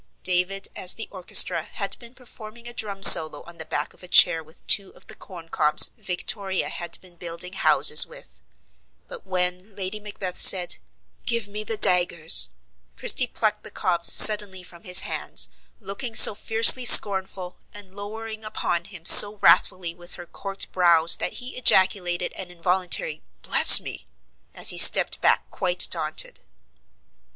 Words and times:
David 0.23 0.67
as 0.75 0.95
the 0.95 1.07
orchestra, 1.11 1.61
had 1.61 1.95
been 1.99 2.15
performing 2.15 2.67
a 2.67 2.73
drum 2.73 3.03
solo 3.03 3.43
on 3.45 3.59
the 3.59 3.65
back 3.65 3.93
of 3.93 4.01
a 4.01 4.07
chair 4.07 4.41
with 4.43 4.65
two 4.65 4.89
of 4.95 5.05
the 5.05 5.13
corn 5.13 5.47
cobs 5.47 5.91
Victoria 5.95 6.69
had 6.69 6.99
been 7.01 7.17
building 7.17 7.53
houses 7.53 8.07
with; 8.07 8.41
but, 9.07 9.27
when 9.27 9.75
Lady 9.75 9.99
Macbeth 9.99 10.39
said, 10.39 10.77
"Give 11.27 11.47
me 11.47 11.63
the 11.63 11.77
daggers," 11.77 12.49
Christie 12.97 13.27
plucked 13.27 13.61
the 13.63 13.69
cobs 13.69 14.11
suddenly 14.11 14.63
from 14.63 14.85
his 14.85 15.01
hands, 15.01 15.49
looking 15.79 16.15
so 16.15 16.33
fiercely 16.33 16.83
scornful, 16.83 17.57
and 17.71 17.93
lowering 17.93 18.43
upon 18.43 18.85
him 18.85 19.05
so 19.05 19.35
wrathfully 19.35 19.93
with 19.93 20.15
her 20.15 20.25
corked 20.25 20.71
brows 20.71 21.17
that 21.17 21.33
he 21.33 21.55
ejaculated 21.57 22.33
an 22.33 22.49
involuntary, 22.49 23.21
"Bless 23.43 23.79
me!" 23.79 24.07
as 24.55 24.69
he 24.69 24.79
stepped 24.79 25.21
back 25.21 25.47
quite 25.51 25.87
daunted. 25.91 26.39